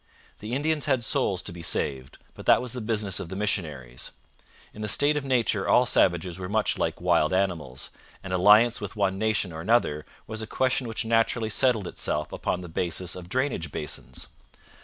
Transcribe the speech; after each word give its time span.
The 0.39 0.53
Indians 0.53 0.87
had 0.87 1.03
souls 1.03 1.43
to 1.43 1.51
be 1.51 1.61
saved, 1.61 2.17
but 2.33 2.47
that 2.47 2.59
was 2.59 2.73
the 2.73 2.81
business 2.81 3.19
of 3.19 3.29
the 3.29 3.35
missionaries. 3.35 4.09
In 4.73 4.81
the 4.81 4.87
state 4.87 5.15
of 5.15 5.23
nature 5.23 5.67
all 5.69 5.85
savages 5.85 6.39
were 6.39 6.49
much 6.49 6.79
like 6.79 6.99
wild 6.99 7.33
animals, 7.33 7.91
and 8.23 8.33
alliance 8.33 8.81
with 8.81 8.95
one 8.95 9.19
nation 9.19 9.53
or 9.53 9.61
another 9.61 10.07
was 10.25 10.41
a 10.41 10.47
question 10.47 10.87
which 10.87 11.05
naturally 11.05 11.49
settled 11.51 11.85
itself 11.87 12.33
upon 12.33 12.61
the 12.61 12.67
basis 12.67 13.15
of 13.15 13.29
drainage 13.29 13.71
basins. 13.71 14.25